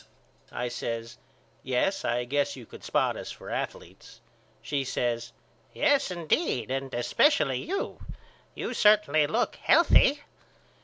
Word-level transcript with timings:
I 0.51 0.67
says 0.67 1.19
Yes 1.61 2.03
I 2.03 2.23
guess 2.25 2.55
you 2.55 2.65
could 2.65 2.83
spot 2.83 3.15
us 3.15 3.29
for 3.31 3.51
athaletes. 3.51 4.19
She 4.63 4.83
says 4.83 5.31
Yes 5.73 6.09
indeed 6.09 6.71
and 6.71 6.91
specially 7.05 7.61
you. 7.63 7.99
You 8.55 8.73
certainly 8.73 9.27
look 9.27 9.57
healthy. 9.57 10.21